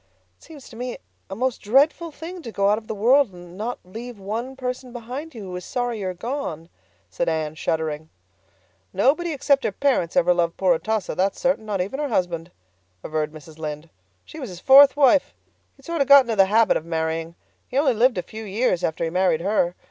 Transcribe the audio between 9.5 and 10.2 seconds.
her parents